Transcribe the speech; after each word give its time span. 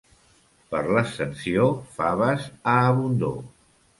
Per 0.71 0.79
l'Ascensió, 0.97 1.67
faves 1.99 2.47
a 2.75 2.75
abundor. 2.95 3.37